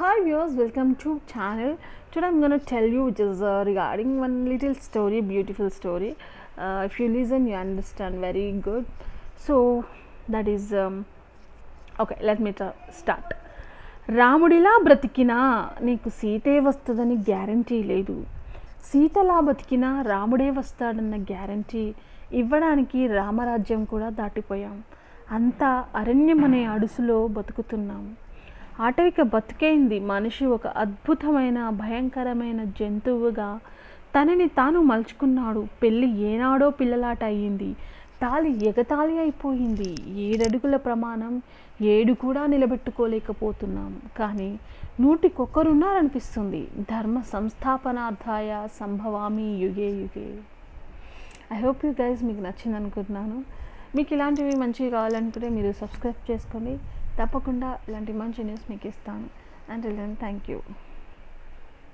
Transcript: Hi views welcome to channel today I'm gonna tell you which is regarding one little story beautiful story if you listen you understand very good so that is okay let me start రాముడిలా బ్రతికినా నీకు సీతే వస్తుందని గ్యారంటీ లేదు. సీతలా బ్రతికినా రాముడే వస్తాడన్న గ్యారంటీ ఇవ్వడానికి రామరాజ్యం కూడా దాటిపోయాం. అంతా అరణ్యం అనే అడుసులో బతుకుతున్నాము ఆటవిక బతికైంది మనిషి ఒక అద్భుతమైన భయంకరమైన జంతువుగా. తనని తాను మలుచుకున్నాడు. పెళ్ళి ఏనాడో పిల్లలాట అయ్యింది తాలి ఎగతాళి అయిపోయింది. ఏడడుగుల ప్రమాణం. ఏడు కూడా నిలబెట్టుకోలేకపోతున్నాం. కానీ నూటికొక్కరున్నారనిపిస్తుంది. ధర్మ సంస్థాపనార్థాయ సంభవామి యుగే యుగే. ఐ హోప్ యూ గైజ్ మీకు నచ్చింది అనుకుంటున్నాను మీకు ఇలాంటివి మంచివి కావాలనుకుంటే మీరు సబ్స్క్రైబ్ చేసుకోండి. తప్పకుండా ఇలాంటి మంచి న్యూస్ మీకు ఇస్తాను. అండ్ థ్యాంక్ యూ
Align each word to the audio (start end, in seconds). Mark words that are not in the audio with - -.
Hi 0.00 0.20
views 0.26 0.52
welcome 0.60 0.90
to 1.00 1.10
channel 1.30 1.72
today 2.12 2.26
I'm 2.28 2.38
gonna 2.42 2.52
tell 2.70 2.86
you 2.94 3.00
which 3.08 3.20
is 3.24 3.40
regarding 3.68 4.14
one 4.22 4.36
little 4.50 4.76
story 4.86 5.18
beautiful 5.30 5.70
story 5.78 6.08
if 6.86 6.94
you 7.00 7.06
listen 7.16 7.48
you 7.50 7.56
understand 7.62 8.16
very 8.20 8.44
good 8.68 8.86
so 9.46 9.56
that 10.34 10.48
is 10.54 10.70
okay 12.04 12.16
let 12.28 12.40
me 12.46 12.52
start 13.00 13.34
రాముడిలా 14.20 14.72
బ్రతికినా 14.86 15.38
నీకు 15.88 16.08
సీతే 16.20 16.54
వస్తుందని 16.68 17.18
గ్యారంటీ 17.30 17.82
లేదు. 17.82 18.16
సీతలా 18.90 19.36
బ్రతికినా 19.40 19.92
రాముడే 20.12 20.48
వస్తాడన్న 20.60 21.18
గ్యారంటీ 21.32 21.84
ఇవ్వడానికి 22.42 23.06
రామరాజ్యం 23.18 23.84
కూడా 23.84 24.08
దాటిపోయాం. 24.22 24.76
అంతా 25.38 25.84
అరణ్యం 26.02 26.42
అనే 26.44 26.64
అడుసులో 26.76 27.20
బతుకుతున్నాము 27.38 28.10
ఆటవిక 28.80 29.22
బతికైంది 29.22 30.00
మనిషి 30.00 30.46
ఒక 30.46 30.66
అద్భుతమైన 30.66 31.68
భయంకరమైన 31.68 32.64
జంతువుగా. 32.64 33.60
తనని 34.16 34.48
తాను 34.48 34.82
మలుచుకున్నాడు. 34.82 35.66
పెళ్ళి 35.82 36.18
ఏనాడో 36.20 36.70
పిల్లలాట 36.70 37.24
అయ్యింది 37.24 37.72
తాలి 38.22 38.66
ఎగతాళి 38.66 39.18
అయిపోయింది. 39.18 40.20
ఏడడుగుల 40.20 40.76
ప్రమాణం. 40.76 41.42
ఏడు 41.82 42.12
కూడా 42.12 42.46
నిలబెట్టుకోలేకపోతున్నాం. 42.46 44.00
కానీ 44.18 44.58
నూటికొక్కరున్నారనిపిస్తుంది. 45.00 46.68
ధర్మ 46.78 47.20
సంస్థాపనార్థాయ 47.20 48.66
సంభవామి 48.80 49.42
యుగే 49.42 49.90
యుగే. 49.90 50.38
ఐ 51.52 51.60
హోప్ 51.60 51.86
యూ 51.86 51.94
గైజ్ 52.00 52.24
మీకు 52.24 52.40
నచ్చింది 52.40 52.76
అనుకుంటున్నాను 52.76 53.44
మీకు 53.96 54.10
ఇలాంటివి 54.14 54.54
మంచివి 54.62 54.90
కావాలనుకుంటే 54.90 55.48
మీరు 55.56 55.70
సబ్స్క్రైబ్ 55.72 56.30
చేసుకోండి. 56.30 56.74
తప్పకుండా 57.20 57.70
ఇలాంటి 57.88 58.12
మంచి 58.20 58.44
న్యూస్ 58.44 58.66
మీకు 58.70 58.86
ఇస్తాను. 58.92 59.28
అండ్ 59.72 59.86
థ్యాంక్ 60.22 60.46
యూ 60.50 60.58